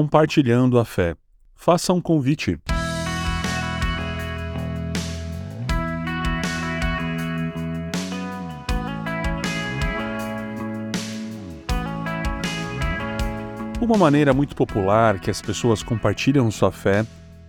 compartilhando 0.00 0.78
a 0.78 0.84
fé. 0.86 1.14
Faça 1.54 1.92
um 1.92 2.00
convite. 2.00 2.58
Uma 13.78 13.98
maneira 13.98 14.32
muito 14.32 14.56
popular 14.56 15.20
que 15.20 15.30
as 15.30 15.42
pessoas 15.42 15.82
compartilham 15.82 16.50
sua 16.50 16.72
fé 16.72 17.04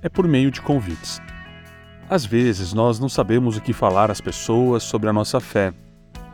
é 0.00 0.08
por 0.08 0.28
meio 0.28 0.52
de 0.52 0.62
convites. 0.62 1.20
Às 2.08 2.24
vezes 2.24 2.72
nós 2.72 3.00
não 3.00 3.08
sabemos 3.08 3.56
o 3.56 3.60
que 3.60 3.72
falar 3.72 4.08
às 4.08 4.20
pessoas 4.20 4.84
sobre 4.84 5.08
a 5.08 5.12
nossa 5.12 5.40
fé, 5.40 5.74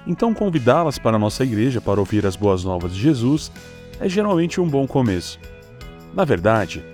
então 0.06 0.34
convidá-las 0.34 0.98
para 0.98 1.16
a 1.16 1.18
nossa 1.18 1.42
igreja 1.42 1.80
para 1.80 1.98
ouvir 1.98 2.26
as 2.26 2.36
boas 2.36 2.64
novas 2.64 2.94
de 2.94 3.00
Jesus 3.00 3.50
é 3.98 4.06
geralmente 4.10 4.60
um 4.60 4.68
bom 4.68 4.86
começo. 4.86 5.40
Na 6.14 6.24
verdade, 6.24 6.84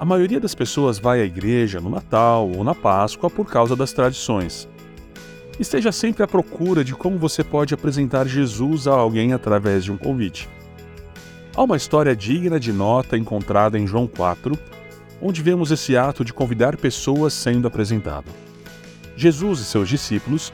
a 0.00 0.04
maioria 0.04 0.40
das 0.40 0.54
pessoas 0.54 0.98
vai 0.98 1.20
à 1.20 1.24
igreja 1.24 1.78
no 1.78 1.90
Natal 1.90 2.50
ou 2.50 2.64
na 2.64 2.74
Páscoa 2.74 3.28
por 3.28 3.46
causa 3.46 3.76
das 3.76 3.92
tradições. 3.92 4.68
Esteja 5.60 5.92
sempre 5.92 6.22
à 6.22 6.26
procura 6.26 6.82
de 6.82 6.94
como 6.94 7.18
você 7.18 7.44
pode 7.44 7.74
apresentar 7.74 8.26
Jesus 8.26 8.88
a 8.88 8.92
alguém 8.92 9.34
através 9.34 9.84
de 9.84 9.92
um 9.92 9.98
convite. 9.98 10.48
Há 11.54 11.62
uma 11.62 11.76
história 11.76 12.16
digna 12.16 12.58
de 12.58 12.72
nota 12.72 13.18
encontrada 13.18 13.78
em 13.78 13.86
João 13.86 14.06
4, 14.06 14.58
onde 15.20 15.42
vemos 15.42 15.70
esse 15.70 15.94
ato 15.94 16.24
de 16.24 16.32
convidar 16.32 16.76
pessoas 16.78 17.34
sendo 17.34 17.68
apresentado. 17.68 18.26
Jesus 19.14 19.60
e 19.60 19.64
seus 19.64 19.86
discípulos 19.86 20.50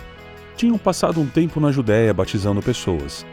tinham 0.57 0.77
passado 0.77 1.21
um 1.21 1.27
tempo 1.27 1.61
na 1.61 1.71
Judéia 1.71 2.13
batizando 2.13 2.61
pessoas. 2.61 3.25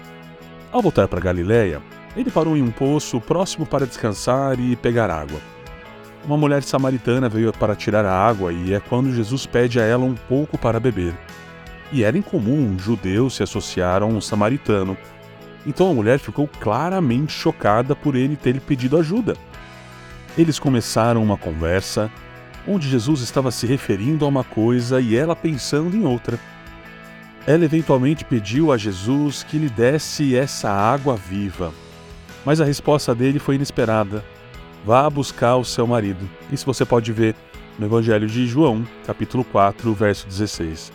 Ao 0.72 0.80
voltar 0.80 1.08
para 1.08 1.20
Galiléia, 1.20 1.82
ele 2.16 2.32
parou 2.32 2.55
em 2.55 2.62
um 2.62 2.72
poço 2.72 3.20
próximo 3.20 3.66
para 3.66 3.86
descansar 3.86 4.60
e 4.60 4.76
pegar 4.76 5.10
água. 5.10 5.40
Uma 6.26 6.38
mulher 6.38 6.64
samaritana 6.64 7.30
veio 7.30 7.54
para 7.54 7.76
tirar 7.76 8.05
a 8.05 8.14
água 8.14 8.52
e 8.52 8.74
é 8.74 8.80
quando 8.80 9.13
Jesus 9.13 9.46
pede 9.46 9.80
a 9.80 9.84
ela 9.84 10.05
um 10.05 10.16
pouco 10.16 10.58
para 10.58 10.80
beber. 10.80 11.13
E 11.91 12.04
era 12.04 12.18
incomum 12.18 12.70
um 12.70 12.80
judeu 12.80 13.30
se 13.30 13.43
associar 13.43 14.02
a 14.02 14.05
um 14.05 14.20
samaritano, 14.20 14.98
então 15.66 15.90
a 15.90 15.93
mulher 15.93 16.20
ficou 16.20 16.48
claramente 16.48 17.34
chocada 17.34 17.96
por 17.96 18.16
ele 18.16 18.36
ter 18.36 18.60
pedido 18.60 18.98
ajuda. 18.98 19.36
Eles 20.38 20.60
começaram 20.60 21.24
uma 21.24 21.38
conversa 21.38 22.12
onde 22.68 22.90
Jesus 22.90 23.21
estava 23.21 23.52
se 23.52 23.66
referindo 23.68 24.26
a 24.26 24.27
uma 24.27 24.43
coisa 24.43 24.99
e 24.99 25.16
ela 25.16 25.36
pensando 25.36 25.96
em 25.96 26.05
outra. 26.05 26.40
Ela 27.48 27.66
eventualmente 27.66 28.26
pediu 28.26 28.71
a 28.71 28.77
Jesus 28.77 29.43
que 29.43 29.58
lhe 29.58 29.70
desse 29.70 30.36
essa 30.36 30.71
água 30.71 31.16
viva, 31.16 31.71
mas 32.46 32.62
a 32.62 32.65
resposta 32.65 33.15
dele 33.15 33.40
foi 33.40 33.55
inesperada. 33.55 34.24
Vá 34.85 35.10
buscar 35.10 35.55
o 35.55 35.65
seu 35.65 35.88
marido. 35.88 36.29
Isso 36.52 36.65
você 36.65 36.85
pode 36.85 37.12
ver 37.12 37.35
no 37.79 37.87
Evangelho 37.87 38.27
de 38.27 38.46
João, 38.46 38.85
capítulo 39.05 39.43
4, 39.43 39.93
verso 39.93 40.27
16. 40.27 40.93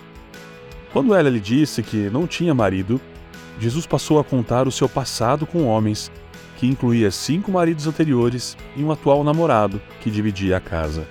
Quando 0.93 1.15
ela 1.15 1.29
lhe 1.29 1.41
disse 1.41 1.83
que 1.83 2.09
não 2.09 2.27
tinha 2.27 2.55
marido, 2.55 3.01
Jesus 3.59 3.87
passou 3.87 4.19
a 4.19 4.25
contar 4.25 4.67
o 4.67 4.73
seu 4.73 4.89
passado 4.89 5.47
com 5.47 5.67
homens, 5.67 6.11
que 6.57 6.67
incluía 6.67 7.11
cinco 7.11 7.51
maridos 7.51 7.87
anteriores 7.87 8.57
e 8.77 8.83
um 8.83 8.91
atual 8.91 9.25
namorado 9.25 9.81
que 10.01 10.11
dividia 10.11 10.57
a 10.57 10.61
casa. 10.61 11.07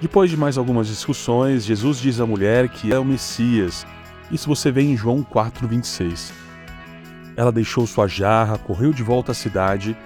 Depois 0.00 0.30
de 0.30 0.36
mais 0.36 0.58
algumas 0.58 0.88
discussões, 0.88 1.64
Jesus 1.64 1.98
diz 1.98 2.20
à 2.20 2.26
mulher 2.26 2.68
que 2.68 2.92
é 2.92 2.98
o 2.98 3.04
Messias. 3.04 3.86
Isso 4.30 4.48
você 4.48 4.70
vê 4.70 4.82
em 4.82 4.96
João 4.96 5.22
4:26. 5.22 6.45
Ela 7.36 7.52
deixou 7.52 7.86
sua 7.86 8.06
jarra, 8.06 8.58
correu 8.58 8.92
de 8.92 9.02
volta 9.02 9.32
à 9.32 9.34
cidade 9.34 9.96